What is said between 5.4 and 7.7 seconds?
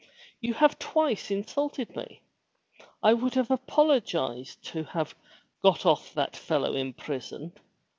got off that fellow in prison.